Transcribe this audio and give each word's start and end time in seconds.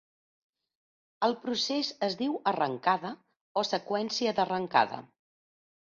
El 1.27 1.35
procés 1.43 1.93
es 2.09 2.17
diu 2.23 2.35
'arrancada' 2.55 3.15
o 3.65 3.69
'seqüència 3.71 4.39
d'arrancada' 4.41 5.03